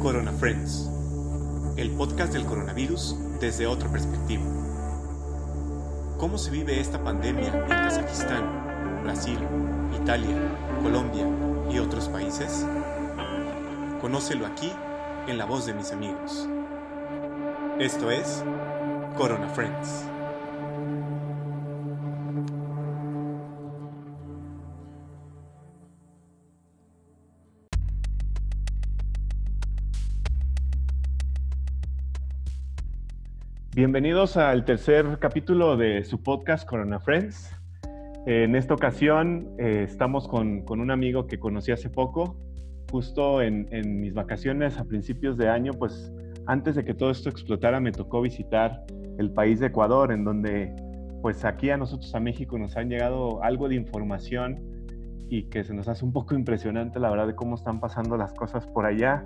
[0.00, 0.88] Corona Friends,
[1.76, 4.44] el podcast del coronavirus desde otra perspectiva.
[6.18, 9.38] ¿Cómo se vive esta pandemia en Kazajistán, Brasil,
[10.00, 10.36] Italia,
[10.82, 11.26] Colombia
[11.70, 12.66] y otros países?
[14.00, 14.70] Conócelo aquí
[15.26, 16.48] en la voz de mis amigos.
[17.78, 18.44] Esto es
[19.16, 20.15] Corona Friends.
[33.76, 37.54] Bienvenidos al tercer capítulo de su podcast Corona Friends.
[38.24, 42.38] En esta ocasión eh, estamos con, un amigo que conocí hace poco,
[42.90, 46.10] justo en, en, mis vacaciones a principios de año, pues
[46.46, 48.86] antes de que todo esto explotara me tocó visitar
[49.18, 50.74] el país de Ecuador, en donde
[51.20, 54.58] pues aquí a nosotros a México nos han llegado algo de información
[55.28, 58.32] y que se nos hace un poco impresionante la verdad de cómo están pasando las
[58.32, 59.22] cosas por allá.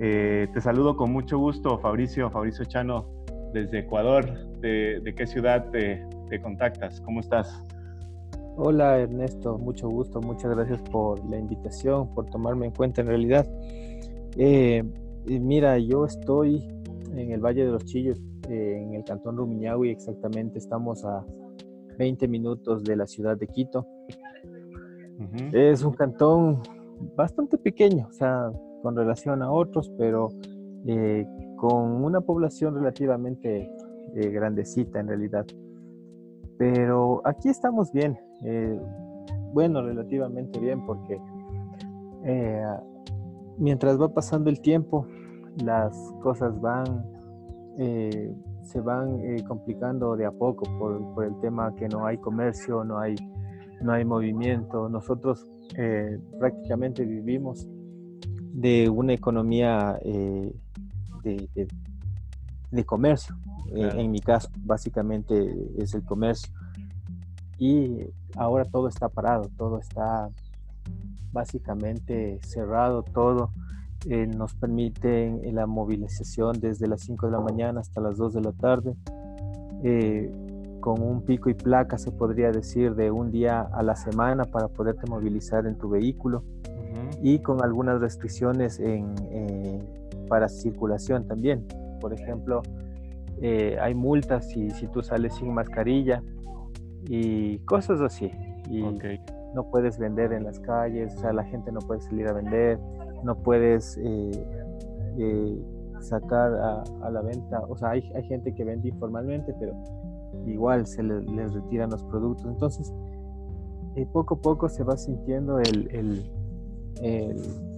[0.00, 3.13] Eh, te saludo con mucho gusto, Fabricio, Fabricio Chano
[3.54, 4.26] desde Ecuador.
[4.60, 6.02] ¿De, qué ciudad te,
[6.42, 7.00] contactas?
[7.00, 7.64] ¿Cómo estás?
[8.56, 13.46] Hola Ernesto, mucho gusto, muchas gracias por la invitación, por tomarme en cuenta en realidad.
[14.36, 14.82] Eh,
[15.26, 16.68] mira, yo estoy
[17.16, 21.24] en el Valle de los Chillos, eh, en el cantón Rumiñahui, exactamente estamos a
[21.98, 23.86] 20 minutos de la ciudad de Quito.
[25.52, 26.60] Es un cantón
[27.16, 28.50] bastante pequeño, o sea,
[28.82, 30.28] con relación a otros, pero
[30.86, 31.24] eh,
[31.64, 33.70] con una población relativamente
[34.14, 35.46] eh, grandecita en realidad.
[36.58, 38.78] Pero aquí estamos bien, eh,
[39.54, 41.18] bueno, relativamente bien, porque
[43.56, 45.06] mientras va pasando el tiempo,
[45.64, 47.06] las cosas van,
[47.76, 52.98] se van complicando de a poco por, por, el tema que no hay comercio, no
[52.98, 53.14] hay,
[53.80, 54.88] no hay movimiento.
[54.90, 55.46] Nosotros
[56.38, 57.66] prácticamente vivimos
[58.52, 59.98] de una economía
[61.24, 63.36] de, comercio.
[63.74, 65.34] Eh, en mi caso, básicamente
[65.78, 66.52] es el comercio.
[67.58, 68.00] Y
[68.36, 70.28] ahora todo está parado, todo está
[71.32, 73.50] básicamente cerrado, todo.
[74.06, 78.40] Eh, nos permite la movilización desde las 5 de la mañana hasta las 2 de
[78.42, 78.94] la tarde,
[79.82, 80.30] eh,
[80.80, 84.68] con un pico y placa, se podría decir, de un día a la semana para
[84.68, 86.44] poderte movilizar en tu vehículo
[87.22, 89.14] y con algunas restricciones en,
[90.34, 91.64] para circulación también.
[92.00, 92.60] Por ejemplo,
[93.40, 96.24] eh, hay multas si, si tú sales sin mascarilla
[97.08, 98.32] y cosas así.
[98.68, 98.82] Y
[99.54, 102.80] no puedes vender en las calles, o sea, la gente no puede salir a vender,
[103.22, 104.32] no puedes eh,
[105.18, 105.62] eh,
[106.00, 109.72] sacar a, la venta, o sea, hay, hay, gente que vende informalmente, pero
[110.46, 112.46] igual se les, retiran los productos.
[112.46, 112.92] Entonces,
[114.12, 116.24] poco a poco se va sintiendo el, el,
[117.02, 117.73] el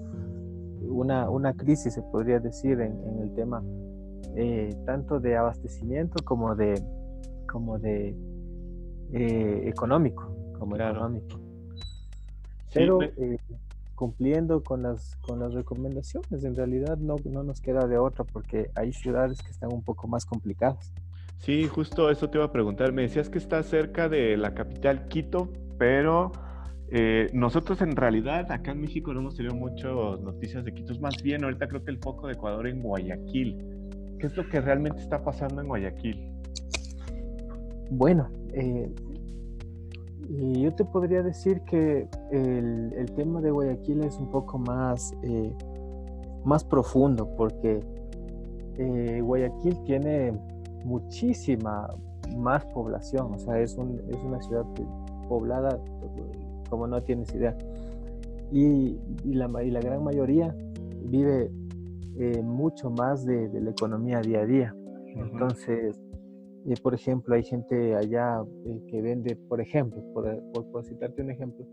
[0.89, 3.63] una, una crisis, se podría decir, en, el tema
[4.37, 6.83] eh, tanto de abastecimiento como de,
[7.47, 8.17] como de
[9.13, 11.41] eh, económico, como económico.
[12.73, 13.39] Pero eh,
[13.95, 18.71] cumpliendo con las, con las recomendaciones, en realidad no, no nos queda de otra porque
[18.75, 20.93] hay ciudades que están un poco más complicadas.
[21.39, 22.93] Sí, justo eso te iba a preguntar.
[22.93, 26.33] Me decías que está cerca de la capital Quito, pero
[26.89, 31.21] eh, nosotros en realidad acá en México no hemos tenido muchas noticias de Quito, más
[31.23, 33.57] bien ahorita creo que el foco de Ecuador en Guayaquil.
[34.19, 36.33] ¿Qué es lo que realmente está pasando en Guayaquil?
[37.91, 38.91] Bueno, eh,
[40.29, 45.53] yo te podría decir que el, tema de Guayaquil es un poco más, eh,
[46.45, 47.81] más profundo porque
[49.23, 50.33] Guayaquil tiene
[50.85, 51.89] muchísima
[52.37, 54.65] más población, o sea, es, es una ciudad
[55.29, 55.79] poblada
[56.69, 57.57] como no tienes idea.
[58.53, 60.55] Y, la, la, gran mayoría
[61.03, 61.51] vive
[62.19, 64.77] eh, mucho más de, la economía día a día.
[65.15, 66.01] Entonces,
[66.67, 71.31] eh, por ejemplo, hay gente allá eh, que vende, por ejemplo, por, por, citarte un
[71.31, 71.67] ejemplo,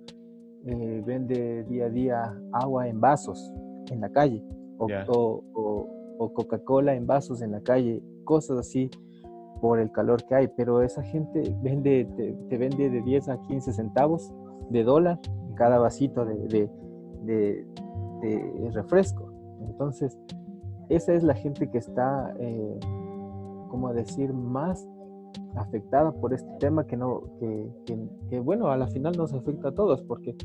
[0.63, 3.51] vende día a día agua en vasos
[3.91, 4.41] en la calle
[4.77, 5.43] o,
[6.17, 8.89] o, Coca-Cola en vasos en la calle, cosas así
[9.61, 13.41] por el calor que hay, pero esa gente vende, te, te vende de 10 a
[13.41, 14.33] 15 centavos
[14.69, 15.19] de dólar
[15.55, 16.69] cada vasito de,
[17.23, 17.65] de,
[18.73, 19.31] refresco.
[19.67, 20.17] Entonces,
[20.89, 22.79] esa es la gente que está, eh,
[23.69, 24.87] como decir, más
[25.55, 27.23] afectada por este tema que no,
[27.85, 30.35] que, bueno, a la final nos afecta a todos, porque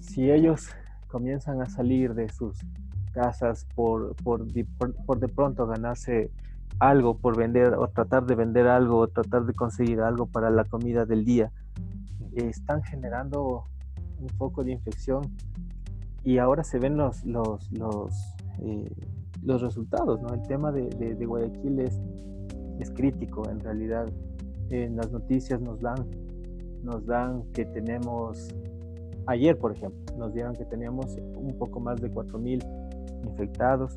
[0.00, 0.68] si ellos
[1.08, 2.58] comienzan a salir de sus
[3.12, 6.30] casas por, por, de pronto ganarse
[6.78, 10.64] algo, por vender o tratar de vender algo o tratar de conseguir algo para la
[10.64, 11.50] comida del día,
[12.36, 13.64] están generando
[14.20, 15.22] un foco de infección
[16.24, 18.12] y ahora se ven los, los, los,
[18.60, 18.90] eh,
[19.42, 20.34] los resultados, ¿no?
[20.34, 22.00] El tema de, de, Guayaquil es,
[22.80, 24.06] es crítico, en realidad.
[24.70, 26.08] En las noticias nos dan,
[26.82, 28.48] nos dan que tenemos,
[29.26, 33.96] ayer por ejemplo, nos dieron que teníamos un poco más de 4.000 infectados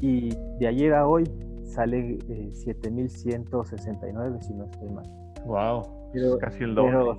[0.00, 1.24] y de ayer a hoy
[1.64, 5.04] sale 7.169 eh, si no estoy mal.
[5.44, 7.16] Wow, es casi el doble.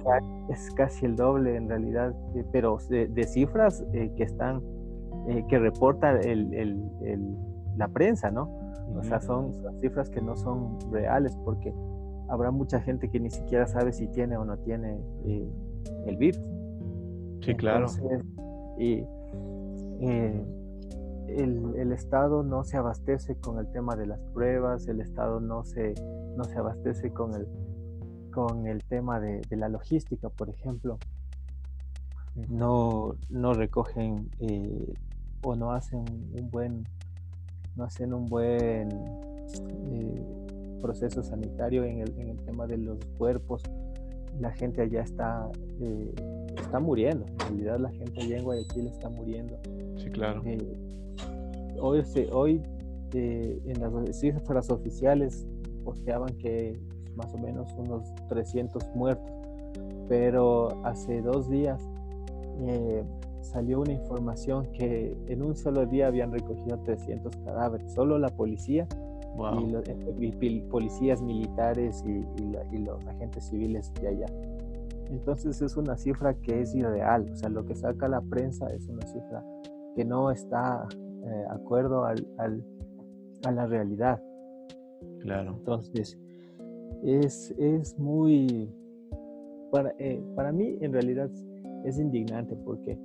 [0.49, 4.61] es casi el doble en realidad, eh, pero de, cifras eh, que están
[5.27, 7.37] eh, que reporta el, el,
[7.77, 8.49] la prensa, ¿no?
[8.95, 11.73] O sea, son, cifras que no son reales porque
[12.29, 15.49] habrá mucha gente que ni siquiera sabe si tiene o no tiene eh,
[16.05, 16.41] el virus.
[17.41, 17.87] Sí, claro.
[18.77, 19.03] y
[21.27, 25.63] el, el, Estado no se abastece con el tema de las pruebas, el Estado no
[25.63, 25.93] se,
[26.37, 27.47] no se abastece con el,
[28.35, 30.99] con el tema de, de la logística, por ejemplo.
[32.49, 34.93] No, no recogen eh,
[35.41, 36.03] o no hacen
[36.37, 36.83] un buen,
[37.77, 43.63] no hacen un buen eh, proceso sanitario en el, en el, tema de los cuerpos.
[44.37, 45.49] La gente allá está,
[45.79, 46.13] eh,
[46.57, 47.25] está muriendo.
[47.25, 49.57] En realidad la gente allá en Guayaquil está muriendo.
[49.95, 50.41] Sí, claro.
[50.45, 50.77] Eh,
[51.79, 52.03] hoy
[52.33, 52.61] hoy
[53.13, 55.47] en las cifras oficiales
[55.85, 56.77] posteaban que
[57.15, 59.31] más o menos unos 300 muertos,
[60.07, 61.81] pero hace dos días
[63.41, 68.87] salió una información que en un solo día habían recogido 300 cadáveres, solo la policía
[69.59, 74.25] y, los, eh, policías militares y, los agentes civiles de allá.
[75.09, 78.87] Entonces es una cifra que es irreal, o sea, lo que saca la prensa es
[78.87, 79.43] una cifra
[79.95, 80.87] que no está
[81.23, 82.63] eh, acuerdo al,
[83.45, 84.21] a la realidad.
[85.21, 85.55] Claro.
[85.57, 86.17] Entonces,
[87.03, 88.69] es, es muy,
[89.71, 91.29] para, eh, para mí en realidad
[91.83, 92.97] es indignante porque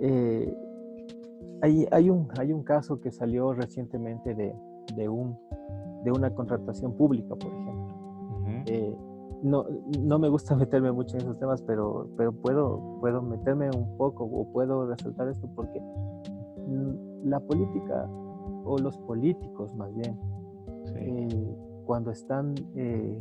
[0.00, 0.54] eh,
[1.62, 4.54] hay, hay, un, hay un caso que salió recientemente de,
[4.96, 5.36] de, un,
[6.04, 7.84] de una contratación pública, por ejemplo.
[8.66, 8.96] Eh,
[9.42, 9.66] no,
[10.00, 14.24] no me gusta meterme mucho en esos temas, pero, pero puedo, puedo meterme un poco
[14.24, 15.80] o puedo resaltar esto porque
[17.24, 18.08] la política
[18.64, 20.18] o los políticos más bien,
[20.96, 23.20] eh, cuando están en,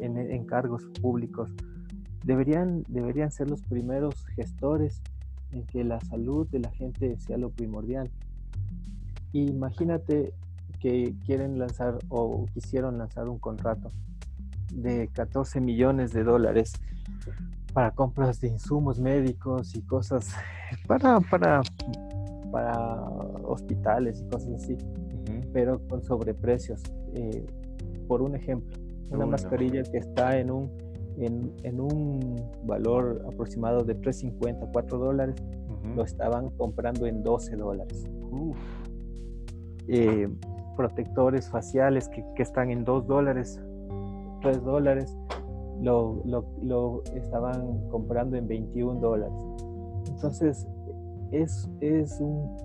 [0.00, 1.50] en, cargos públicos,
[2.24, 5.00] deberían, deberían ser los primeros gestores
[5.52, 8.10] en que la salud de la gente sea lo primordial.
[9.32, 10.34] Imagínate
[10.80, 13.90] que quieren lanzar o quisieron lanzar un contrato
[14.72, 16.72] de 14 millones de dólares
[17.72, 20.34] para compras de insumos médicos y cosas
[20.86, 21.62] para, para,
[22.50, 23.02] para
[23.44, 24.76] hospitales y cosas así,
[25.52, 26.82] pero con sobreprecios.
[27.14, 27.46] Eh,
[28.10, 28.76] por un ejemplo,
[29.10, 30.68] una mascarilla que está en un
[31.16, 32.34] en, un
[32.64, 35.36] valor aproximado de 3.50, 4 dólares,
[35.94, 38.04] lo estaban comprando en 12 dólares.
[39.86, 40.28] Eh,
[40.76, 43.62] protectores faciales que, están en 2 dólares,
[44.42, 45.16] 3 dólares,
[45.80, 49.38] lo, lo, estaban comprando en 21 dólares.
[50.08, 50.66] Entonces,
[51.30, 52.56] es, es un,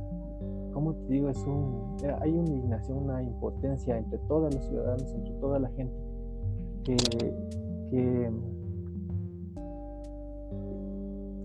[0.76, 1.30] ¿cómo te digo?
[1.30, 5.96] Es un, hay una indignación, una impotencia entre todos los ciudadanos, entre toda la gente,
[6.84, 6.98] que,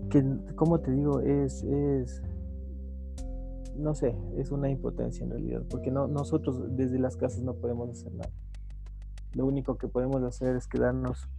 [0.09, 2.21] que, como te digo, es, es,
[3.77, 7.89] no sé, es una impotencia en realidad, porque no, nosotros desde las casas no podemos
[7.89, 8.31] hacer nada.
[9.33, 11.29] Lo único que podemos hacer es quedarnos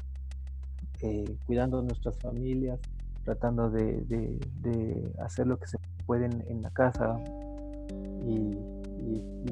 [1.03, 2.81] eh, cuidando de nuestras familias,
[3.25, 7.23] tratando de, de, hacer lo que se puede en, la casa
[8.27, 8.59] y,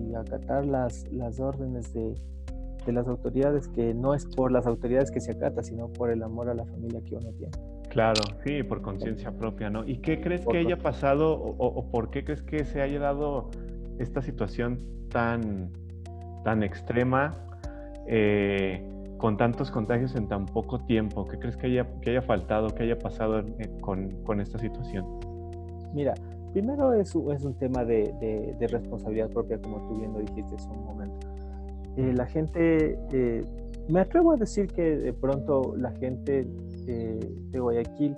[0.00, 2.14] y acatar las, las órdenes de,
[2.86, 6.22] de las autoridades, que no es por las autoridades que se acata, sino por el
[6.22, 7.52] amor a la familia que uno tiene.
[7.88, 9.84] Claro, sí, por conciencia propia, ¿no?
[9.86, 13.50] ¿Y qué crees que haya pasado o, por qué crees que se haya dado
[13.98, 14.78] esta situación
[15.10, 15.72] tan,
[16.44, 17.34] tan extrema
[18.06, 18.80] eh,
[19.18, 21.26] con tantos contagios en tan poco tiempo?
[21.26, 25.04] ¿Qué crees que haya, que haya faltado, que haya pasado eh, con, con, esta situación?
[25.92, 26.14] Mira,
[26.52, 30.54] primero es, es un tema de, de, de responsabilidad propia, como tú bien lo dijiste
[30.56, 31.26] hace un momento
[31.96, 33.44] eh, la gente, eh,
[33.88, 36.46] me atrevo a decir que de pronto la gente
[36.86, 38.16] de Guayaquil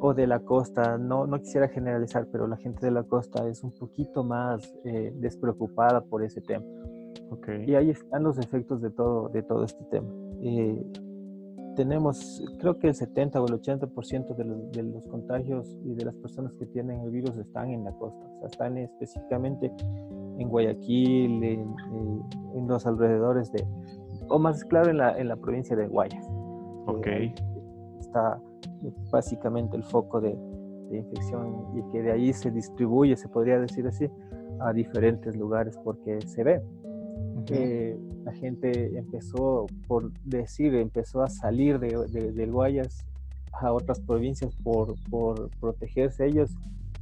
[0.00, 3.64] o de la costa, no, no quisiera generalizar, pero la gente de la costa es
[3.64, 6.64] un poquito más eh, despreocupada por ese tema.
[7.30, 7.64] Okay.
[7.68, 10.08] Y ahí están los efectos de todo, de todo este tema.
[11.76, 16.04] Tenemos, creo que el 70 o el 80% de los, de los contagios y de
[16.04, 19.72] las personas que tienen el virus están en la costa, o sea, están específicamente
[20.38, 21.74] en Guayaquil, en,
[22.66, 23.66] los alrededores de,
[24.28, 26.26] o más claro, en la, en la provincia de Guayas.
[26.86, 27.06] Ok.
[27.98, 28.40] está
[29.10, 30.36] básicamente el foco de,
[30.92, 34.10] infección y que de ahí se distribuye, se podría decir así,
[34.58, 36.60] a diferentes lugares porque se ve.
[37.44, 43.06] Que la gente empezó, por decir, empezó a salir de, del Guayas
[43.52, 46.50] a otras provincias por, por protegerse ellos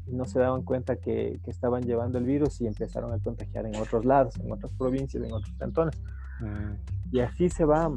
[0.07, 3.67] y no se daban cuenta que, que, estaban llevando el virus y empezaron a contagiar
[3.67, 6.01] en otros lados, en otras provincias, en otros cantones.
[6.41, 7.15] Mm.
[7.17, 7.95] Y así se va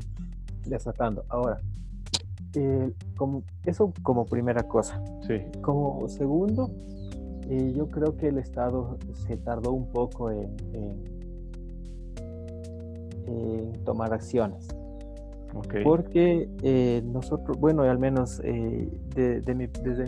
[0.65, 1.23] desatando.
[1.29, 1.59] Ahora,
[2.55, 5.01] eh, como, eso como primera cosa.
[5.25, 5.41] Sí.
[5.61, 6.69] Como segundo,
[7.49, 10.55] eh, yo creo que el Estado se tardó un poco en,
[13.83, 14.67] tomar acciones.
[15.83, 19.67] Porque eh, nosotros, bueno, al menos desde mi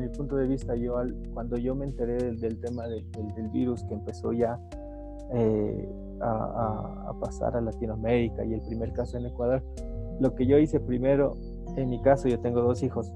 [0.09, 0.95] punto de vista, yo
[1.33, 3.05] cuando yo me enteré del, tema del,
[3.51, 4.57] virus que empezó ya
[6.21, 9.61] a, a, pasar a Latinoamérica y el primer caso en Ecuador,
[10.21, 11.35] lo que yo hice primero
[11.77, 13.11] en mi caso yo tengo dos hijos,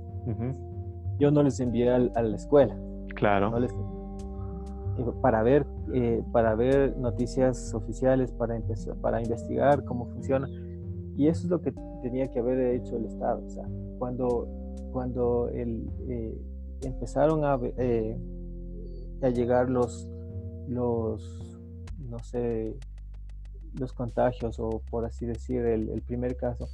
[1.19, 2.77] yo no les envié a la escuela.
[3.15, 3.51] Claro.
[5.21, 10.47] Para ver, eh, para ver noticias oficiales, para, empezar, para investigar cómo funciona.
[11.15, 13.43] Y eso es lo que tenía que haber hecho el Estado.
[13.45, 13.65] O sea,
[13.97, 14.47] cuando,
[14.91, 16.37] cuando el, eh,
[16.83, 18.17] empezaron a, eh,
[19.21, 20.07] a llegar los,
[20.67, 21.59] los,
[21.99, 22.75] no sé,
[23.79, 26.67] los contagios o por así decir, el primer caso,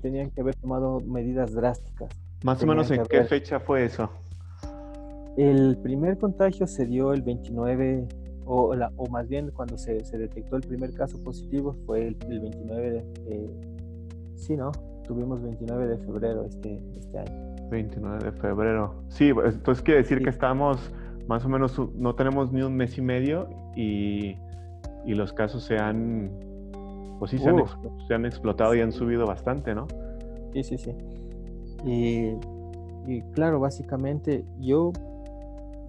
[0.00, 2.10] tenían que haber tomado medidas drásticas.
[2.44, 4.10] Más o menos en qué fecha fue eso?
[5.36, 8.06] El primer contagio se dio el 29,
[8.44, 12.16] o, la, o más bien cuando se, se, detectó el primer caso positivo fue el,
[12.16, 13.50] 29 de...
[14.34, 14.72] sí, ¿no?
[15.06, 17.56] Tuvimos 29 de febrero este, este año.
[17.70, 18.94] 29 de febrero.
[19.08, 20.92] Sí, entonces quiere decir que estamos
[21.26, 24.36] más o menos, no tenemos ni un mes y medio y,
[25.06, 26.30] y los casos se han
[27.22, 29.86] pues sí, se han, explotado y han subido bastante, ¿no?
[30.52, 30.90] Sí, sí, sí.
[31.86, 34.92] Y, claro, básicamente yo,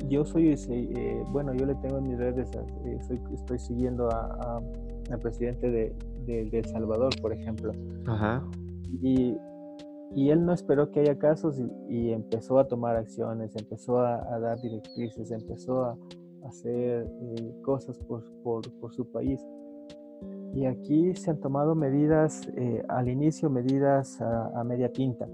[0.10, 2.50] yo soy, eh, bueno, yo le tengo en mis redes,
[2.86, 3.00] eh,
[3.34, 5.96] estoy siguiendo al presidente de,
[6.28, 7.72] El Salvador, por ejemplo.
[8.08, 8.44] Ajá.
[9.02, 9.38] Y,
[10.16, 15.32] él no esperó que haya casos y, empezó a tomar acciones, empezó a, dar directrices,
[15.32, 15.98] empezó a,
[16.46, 17.08] hacer
[17.38, 19.42] eh, cosas por, por su país.
[20.56, 25.28] Y aquí se han tomado medidas, eh, al inicio medidas a, media tinta.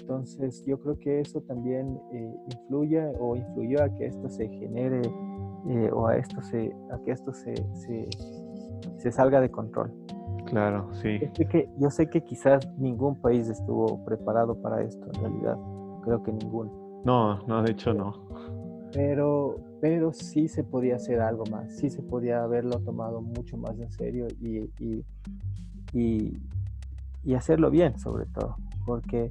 [0.00, 5.02] Entonces yo creo que eso también eh, influye o influyó a que esto se genere
[5.68, 7.54] eh, o a, esto se, a que esto se,
[8.98, 9.92] se, salga de control.
[10.46, 11.18] Claro, sí.
[11.20, 15.56] Yo sé, que, yo sé que quizás ningún país estuvo preparado para esto, en realidad.
[16.02, 17.02] Creo que ninguno.
[17.04, 18.12] No, no, de hecho no.
[18.92, 23.78] Pero, pero sí se podía hacer algo más, sí se podía haberlo tomado mucho más
[23.78, 24.68] en serio y,
[25.92, 26.36] y,
[27.24, 29.30] y, hacerlo bien sobre todo, porque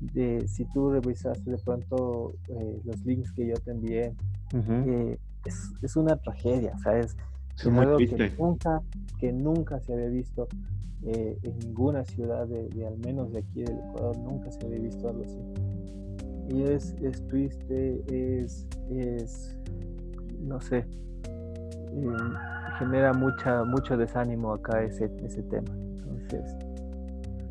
[0.00, 4.14] de, si tú revisaste de pronto eh, los links que yo te envié,
[4.54, 7.16] eh, es, es, una tragedia, ¿sabes?
[7.56, 8.82] Es algo que nunca,
[9.18, 10.48] que nunca se había visto
[11.04, 14.78] eh, en ninguna ciudad, de, de, al menos de aquí del Ecuador, nunca se había
[14.78, 15.38] visto algo así.
[16.54, 19.56] Y es, es triste, es, es
[20.40, 22.16] no sé, eh,
[22.78, 25.72] genera mucha, mucho desánimo acá ese, ese tema.
[25.72, 26.56] Entonces,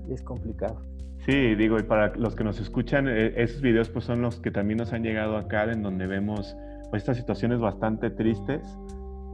[0.09, 0.81] es complicado.
[1.25, 4.51] Sí, digo, y para los que nos escuchan, eh, esos videos pues son los que
[4.51, 6.55] también nos han llegado acá, en donde vemos
[6.89, 8.61] pues, estas situaciones bastante tristes,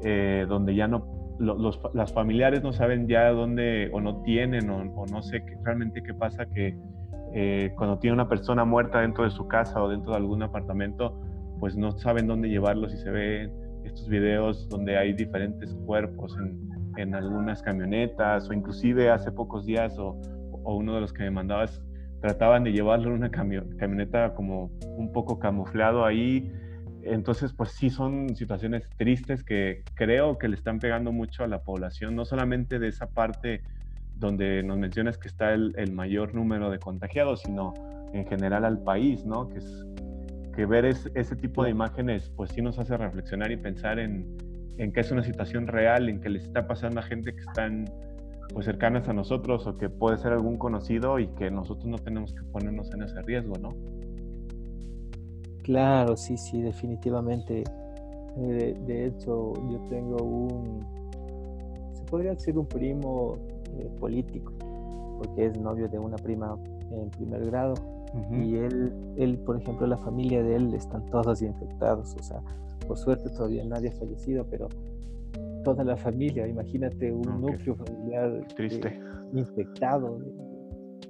[0.04, 5.06] eh, donde ya no, los, las familiares no saben ya dónde, o no tienen, o,
[5.06, 6.78] no sé qué, realmente qué pasa, que
[7.76, 11.20] cuando tiene una persona muerta dentro de su casa o dentro de algún apartamento,
[11.60, 13.52] pues no saben dónde llevarlos y se ven
[13.84, 20.00] estos videos donde hay diferentes cuerpos en, en algunas camionetas o inclusive hace pocos días
[20.00, 20.18] o,
[20.66, 21.82] o, uno de los que me mandabas
[22.22, 26.52] trataban de llevarlo en una camioneta como un poco camuflado ahí.
[27.04, 31.62] Entonces, pues sí son situaciones tristes que creo que le están pegando mucho a la
[31.62, 33.62] población, no solamente de esa parte
[34.16, 37.74] donde nos mencionas que está el, el mayor número de contagiados, sino
[38.14, 39.50] en general al país, ¿no?
[39.50, 39.86] Que es
[40.56, 44.38] que ver ese tipo de imágenes pues sí nos hace reflexionar y pensar en,
[44.78, 47.86] en que es una situación real, en que les está pasando a gente que están
[48.54, 52.34] pues cercanas a nosotros o que puede ser algún conocido y que nosotros no tenemos
[52.34, 53.70] que ponernos en ese riesgo, ¿no?
[55.64, 57.64] Claro, sí, sí, definitivamente.
[58.38, 60.86] Eh, de, hecho, yo tengo un,
[61.94, 63.38] se podría decir un primo
[63.80, 64.54] eh, político,
[65.18, 66.58] porque es novio de una prima
[66.92, 67.74] en primer grado
[68.32, 72.16] y él, él, por ejemplo, la familia de él están todos infectados.
[72.20, 72.42] O sea,
[72.88, 74.70] por suerte todavía nadie ha fallecido, pero
[75.64, 79.00] toda la familia, imagínate un núcleo familiar Triste.
[79.34, 80.20] infectado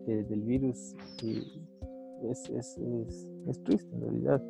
[0.06, 0.96] del virus.
[1.24, 1.40] Y
[2.30, 2.78] es, es,
[3.48, 4.42] es, triste en realidad.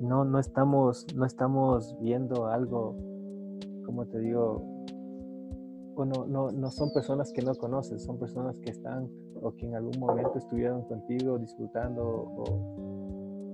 [0.00, 2.96] no, no, estamos, no estamos viendo algo,
[3.86, 4.80] como te digo,
[6.04, 9.08] no, no, no son personas que no conoces, son personas que están
[9.42, 12.44] o que en algún momento estuvieron contigo disfrutando o,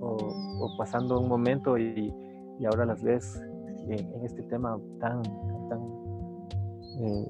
[0.01, 2.13] o, pasando un momento y,
[2.59, 3.41] y, ahora las ves
[3.89, 5.79] en, este tema tan, tan,
[7.01, 7.27] eh,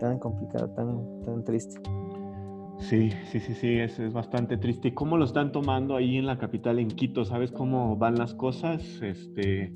[0.00, 1.80] tan complicado, tan, tan triste.
[2.78, 4.88] Sí, sí, sí, sí, es, es, bastante triste.
[4.88, 7.24] ¿Y cómo lo están tomando ahí en la capital, en Quito?
[7.24, 8.82] ¿Sabes cómo van las cosas?
[9.02, 9.72] Este,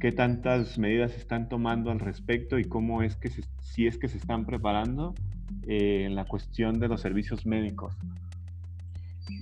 [0.00, 3.30] ¿Qué tantas medidas se están tomando al respecto y cómo es que
[3.60, 5.14] si es que se están preparando
[5.66, 7.94] eh, en la cuestión de los servicios médicos?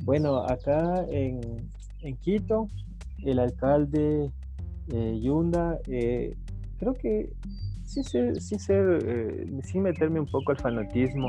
[0.04, 1.40] Bueno, acá en,
[2.02, 2.68] en Quito,
[3.24, 4.30] el alcalde
[4.92, 6.36] eh, Yunda, eh,
[6.78, 7.32] creo que
[7.84, 11.28] sin ser, sin, ser sin meterme un poco al fanatismo,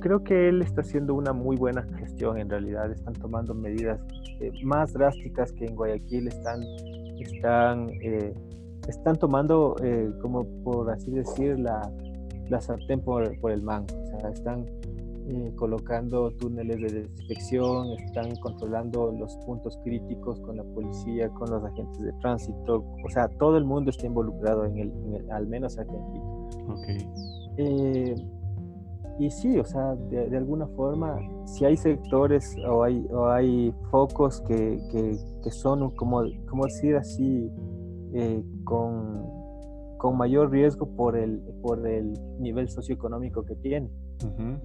[0.00, 2.90] creo que él está haciendo una muy buena gestión en realidad.
[2.90, 4.00] Están tomando medidas
[4.40, 6.62] eh, más drásticas que en Guayaquil están,
[7.18, 8.34] están, eh,
[8.88, 11.90] están tomando, eh, como por así decir, la,
[12.48, 13.86] la sartén por, el mango.
[14.14, 14.66] O sea, están
[15.56, 22.00] colocando túneles de desinfección, están controlando los puntos críticos con la policía, con los agentes
[22.00, 22.84] de tránsito.
[23.04, 26.38] O sea, todo el mundo está involucrado en el, al menos aquí en Quito.
[26.72, 28.38] Okay
[29.18, 34.40] y sí, o sea, de, alguna forma, si hay sectores o hay, o hay focos
[34.42, 34.78] que,
[35.42, 37.50] que, son, como, como decir así,
[38.14, 39.26] eh, con,
[39.98, 43.90] con, mayor riesgo por el, por el nivel socioeconómico que tiene.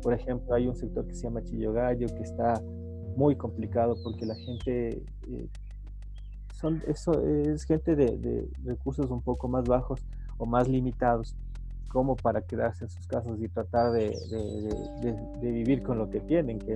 [0.02, 2.62] Por ejemplo, hay un sector que se llama Chillogallo que está
[3.16, 5.48] muy complicado porque la gente eh,
[6.54, 10.02] son, eso es gente de, de recursos un poco más bajos
[10.38, 11.36] o más limitados
[11.94, 14.18] como para quedarse en sus casas y tratar de,
[15.42, 16.74] vivir con lo que tienen, que,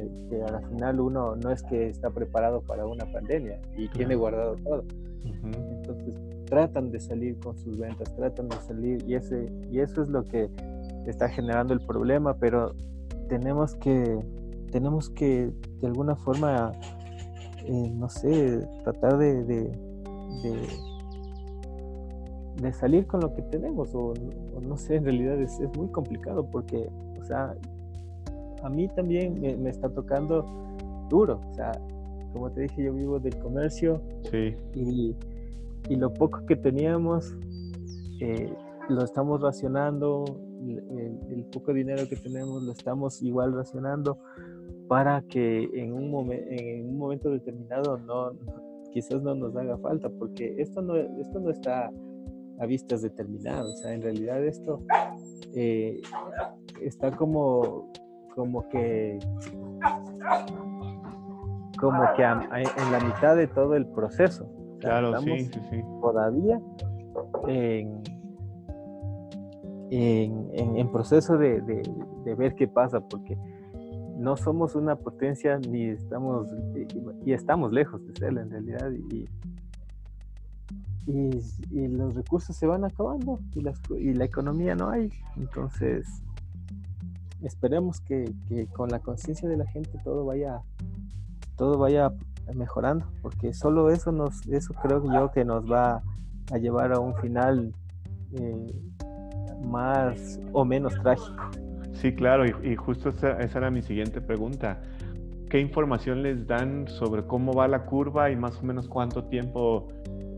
[0.47, 4.85] al final uno no es que está preparado para una pandemia y tiene guardado todo.
[5.25, 6.13] Entonces
[6.45, 10.23] tratan de salir con sus ventas, tratan de salir y, ese, y eso es lo
[10.23, 10.49] que
[11.11, 12.73] está generando el problema, pero
[13.29, 14.19] tenemos que,
[14.71, 16.71] tenemos que de alguna forma,
[17.65, 19.77] eh, no sé, tratar de
[22.61, 24.13] de salir con lo que tenemos o,
[24.61, 26.89] no sé, en realidad es, muy complicado porque,
[27.19, 27.55] o sea,
[28.63, 30.45] a mí también me, está tocando
[31.09, 31.71] duro, o sea,
[32.33, 34.01] como te dije, yo vivo del comercio
[34.73, 35.15] y,
[35.89, 37.33] y, lo poco que teníamos
[38.19, 38.51] eh,
[38.89, 40.25] lo estamos racionando,
[40.59, 44.19] el, poco dinero que tenemos lo estamos igual racionando
[44.87, 48.31] para que en un, en un momento determinado no,
[48.91, 51.91] quizás no nos haga falta, porque esto no, esto no está
[52.59, 53.65] a vistas determinadas.
[53.65, 54.81] O sea, en realidad esto
[55.53, 56.01] eh,
[56.81, 57.91] está como,
[58.35, 59.19] como que
[61.79, 64.49] como que en la mitad de todo el proceso.
[64.79, 65.81] claro, sí, sí, sí.
[66.01, 66.59] Todavía
[67.47, 68.01] en,
[69.89, 71.61] en, proceso de,
[72.37, 73.37] ver qué pasa, porque
[74.17, 76.47] no somos una potencia ni estamos,
[77.25, 79.27] y, estamos lejos de serlo en realidad, y,
[81.07, 83.59] y, los recursos se van acabando y,
[83.97, 85.09] y la economía no hay.
[85.37, 86.05] Entonces,
[87.41, 88.33] esperemos que,
[88.73, 90.61] con la conciencia de la gente todo vaya,
[91.55, 92.11] todo vaya
[92.55, 96.01] mejorando, porque solo eso nos, eso creo yo que nos va
[96.51, 97.73] a llevar a un final
[98.33, 98.73] eh,
[99.63, 101.43] más o menos trágico.
[101.93, 104.81] Sí, claro, y, justo esa, esa, era mi siguiente pregunta.
[105.49, 109.87] ¿Qué información les dan sobre cómo va la curva y más o menos cuánto tiempo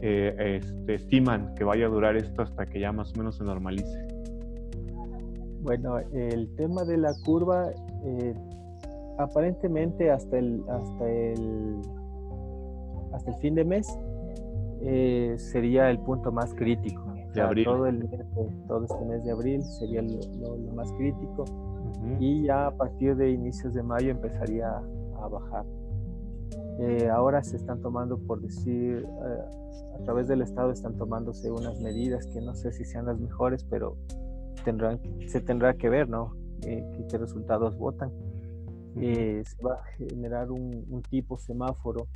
[0.01, 3.43] eh, este, estiman que vaya a durar esto hasta que ya más o menos se
[3.43, 4.07] normalice?
[5.61, 7.69] Bueno, el tema de la curva,
[8.05, 8.33] eh,
[9.17, 11.81] aparentemente hasta el, hasta el,
[13.13, 13.99] hasta el fin de mes
[14.81, 17.08] eh, sería el punto más crítico.
[17.33, 17.65] De abril.
[17.65, 18.09] Todo, el,
[18.67, 21.45] todo este mes de abril sería lo, más crítico
[22.19, 25.65] y ya a partir de inicios de mayo empezaría a bajar.
[26.79, 31.79] Eh, ahora se están tomando, por decir, eh, a través del Estado están tomándose unas
[31.81, 33.97] medidas que no sé si sean las mejores, pero
[34.63, 36.37] tendrán, se tendrá que ver, ¿no?
[36.65, 38.11] Eh, qué resultados votan.
[38.95, 42.07] se va a generar un, tipo semáforo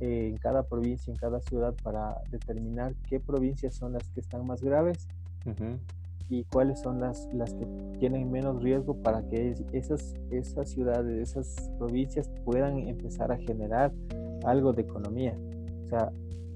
[0.00, 4.62] en cada provincia, en cada ciudad, para determinar qué provincias son las que están más
[4.62, 5.06] graves
[6.28, 7.66] y cuáles son las, las que
[7.98, 13.92] tienen menos riesgo para que esas, esas ciudades, esas provincias puedan empezar a generar
[14.44, 15.38] algo de economía.
[15.84, 16.12] O sea,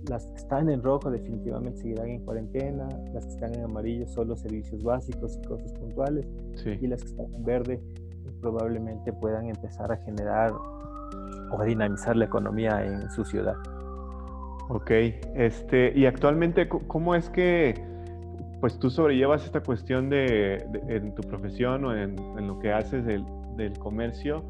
[0.08, 4.36] las que están en rojo definitivamente seguirán en cuarentena, las que están en amarillo solo
[4.36, 6.26] servicios básicos y cosas puntuales,
[6.80, 7.80] y las que están en verde
[8.40, 10.52] probablemente puedan empezar a generar
[11.50, 13.56] o a dinamizar la economía en su ciudad.
[14.68, 14.90] Ok,
[15.34, 17.74] este, y actualmente, ¿cómo es que
[18.60, 23.24] pues tú sobrellevas esta cuestión de, en tu profesión o en, lo que haces del,
[23.56, 24.44] del, comercio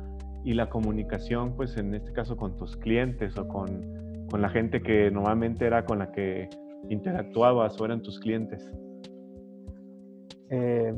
[0.45, 4.83] y la comunicación, pues en este caso con tus clientes o con, con la gente
[4.83, 6.49] que normalmente era con la que
[6.89, 8.69] interactuabas o eran tus clientes?
[10.51, 10.93] Eh,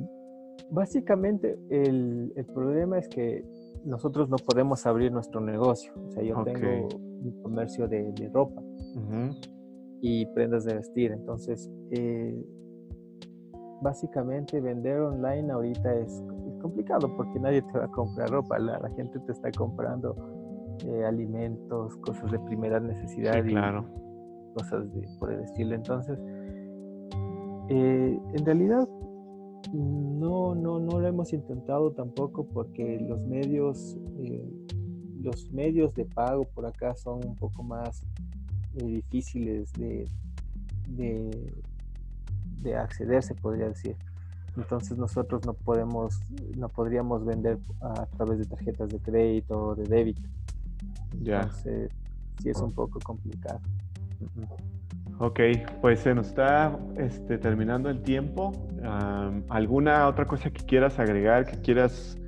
[0.71, 3.45] básicamente el, el, problema es que
[3.85, 5.93] nosotros no podemos abrir nuestro negocio.
[6.07, 8.63] O sea, yo tengo un comercio de, de ropa
[10.01, 11.13] y prendas de vestir.
[11.13, 12.45] Entonces, eh,
[13.81, 16.23] básicamente vender online ahorita es,
[16.61, 18.57] complicado porque nadie te va a comprar ropa.
[18.57, 20.15] La, la gente te está comprando
[20.87, 23.55] eh, alimentos, cosas de primera necesidad y
[24.55, 25.75] cosas de, por el estilo.
[25.75, 26.17] Entonces,
[27.69, 28.89] en realidad
[29.73, 34.45] no, no, no lo hemos intentado tampoco porque los medios, eh,
[35.21, 38.03] los medios de pago por acá son un poco más
[38.75, 40.09] eh, difíciles de,
[40.89, 41.53] de,
[42.61, 43.97] de, acceder, se podría decir.
[44.57, 46.21] Entonces nosotros no podemos,
[46.57, 50.23] no podríamos vender a través de tarjetas de crédito o de débito.
[51.23, 51.43] Ya.
[51.43, 51.91] Entonces,
[52.43, 53.61] sí es un poco complicado.
[55.19, 55.41] Ok,
[55.81, 58.53] pues se nos está este, terminando el tiempo.
[59.49, 62.19] ¿Alguna otra cosa que quieras agregar, que quieras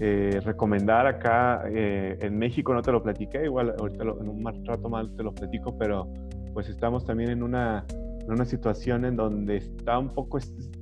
[0.00, 2.74] eh, recomendar acá eh, en México?
[2.74, 6.12] No te lo platiqué, igual ahorita en un rato más te lo platico, pero
[6.52, 10.38] pues estamos también en una, en una situación en donde está un poco,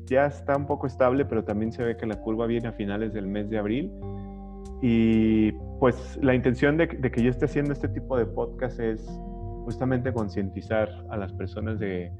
[0.06, 3.12] ya está un poco estable, pero también se ve que la curva viene a finales
[3.12, 3.92] del mes de abril.
[4.82, 9.06] Y pues la intención de, de que yo esté haciendo este tipo de podcast es
[9.64, 12.12] justamente concientizar a las personas de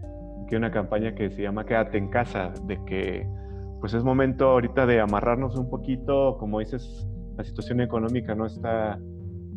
[0.48, 3.26] que una campaña que se llama Quédate en casa, de que
[3.81, 8.98] pues es momento ahorita de amarrarnos un poquito, como dices, la situación económica no está,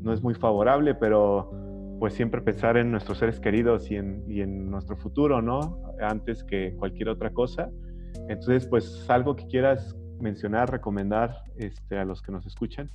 [0.02, 1.52] no es muy favorable, pero
[2.00, 5.82] pues siempre pensar en nuestros seres queridos y en, y en nuestro futuro, ¿no?
[6.02, 7.70] Antes que cualquier otra cosa.
[8.30, 12.90] Entonces, pues algo que quieras mencionar, recomendar este, a los que nos escuchan.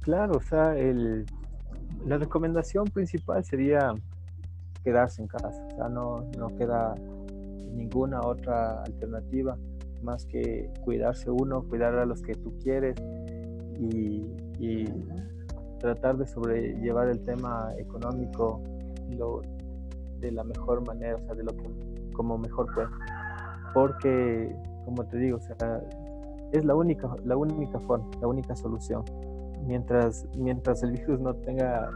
[0.00, 1.24] Claro, o sea, el,
[2.06, 3.94] la recomendación principal sería
[4.82, 6.94] quedarse en casa, o sea, no, no queda
[7.72, 9.56] ninguna otra alternativa
[10.02, 12.94] más que cuidarse uno, cuidar a los que tú quieres
[13.78, 14.24] y,
[15.80, 18.62] tratar de sobrellevar el tema económico
[20.18, 21.68] de la mejor manera, o sea, de lo que
[22.14, 22.90] como mejor pueda.
[23.74, 25.82] Porque, como te digo, o sea,
[26.52, 29.04] es la única, la única forma, la única solución
[29.66, 31.90] mientras, mientras el virus no tenga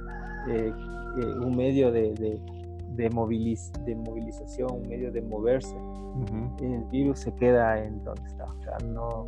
[0.49, 0.73] eh,
[1.21, 2.41] eh, un medio de, de,
[2.95, 5.77] de, movilización, un medio de moverse,
[6.61, 8.47] el virus se queda en donde está.
[8.87, 9.25] no,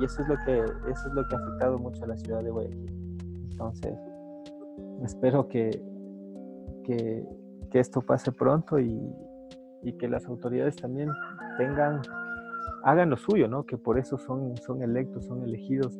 [0.00, 0.58] y eso es lo que
[0.90, 3.18] eso es lo que ha afectado mucho a la ciudad de Guayaquil.
[3.50, 3.98] Entonces,
[5.02, 5.70] espero que,
[6.84, 7.26] que,
[7.70, 9.00] que esto pase pronto y,
[9.82, 11.10] y, que las autoridades también
[11.56, 12.02] tengan,
[12.84, 13.64] hagan lo suyo, ¿no?
[13.64, 15.98] Que por eso son, son electos, son elegidos.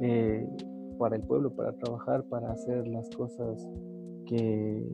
[0.00, 0.46] Eh,
[0.98, 3.68] para el pueblo, para trabajar, para hacer las cosas
[4.26, 4.84] que,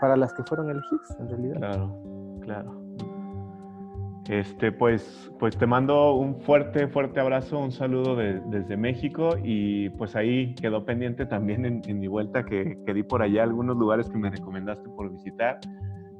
[0.00, 1.56] para las que fueron elegidos en realidad.
[1.56, 2.00] Claro,
[2.40, 2.82] claro.
[4.28, 10.14] Este, pues, pues te mando un fuerte, fuerte abrazo, un saludo desde México y pues
[10.14, 14.16] ahí quedó pendiente también en, mi vuelta que, que, di por allá algunos lugares que
[14.16, 15.58] me recomendaste por visitar,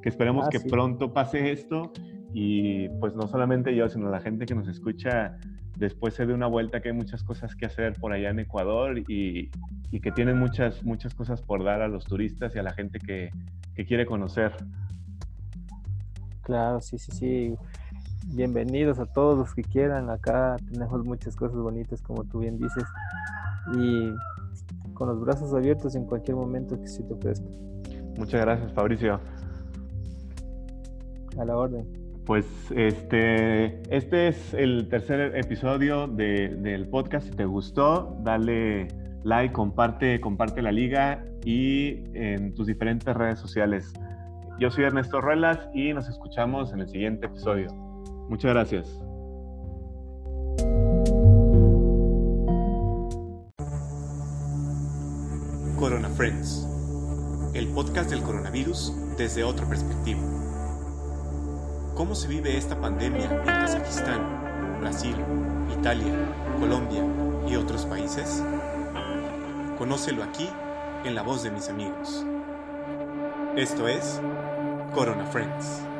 [0.03, 1.93] que esperemos ah, que pronto pase esto
[2.35, 5.37] y pues no solamente yo, sino la gente que nos escucha
[5.77, 8.99] después se dé una vuelta que hay muchas cosas que hacer por allá en Ecuador
[9.09, 9.51] y,
[10.01, 13.31] que tienen muchas, muchas cosas por dar a los turistas y a la gente que,
[13.87, 14.53] quiere conocer.
[16.43, 17.55] Claro, sí, sí, sí.
[18.27, 20.09] Bienvenidos a todos los que quieran.
[20.11, 22.85] Acá tenemos muchas cosas bonitas, como tú bien dices.
[23.77, 24.13] Y
[24.95, 27.47] con los brazos abiertos en cualquier momento que se te ofrezca.
[28.17, 29.21] Muchas gracias, Fabricio.
[31.39, 32.02] A la orden.
[32.27, 37.27] Pues este, este es el tercer episodio del podcast.
[37.27, 38.89] Si te gustó, dale
[39.25, 43.93] like, comparte, comparte la liga y en tus diferentes redes sociales.
[44.61, 47.73] Yo soy Ernesto Ruelas y nos escuchamos en el siguiente episodio.
[48.29, 49.01] Muchas gracias.
[55.77, 56.69] Corona Friends,
[57.55, 60.21] el podcast del coronavirus desde otra perspectiva.
[61.95, 65.15] ¿Cómo se vive esta pandemia en Kazajistán, Brasil,
[65.79, 66.15] Italia,
[66.59, 67.05] Colombia
[67.47, 68.43] y otros países?
[69.77, 70.49] Conócelo aquí
[71.05, 72.25] en la voz de mis amigos.
[73.57, 74.23] Esto es
[74.95, 75.92] Corona Friends.